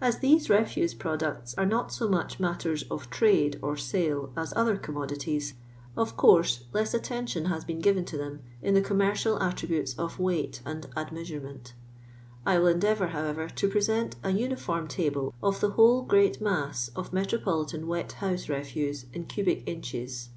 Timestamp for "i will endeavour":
12.46-13.08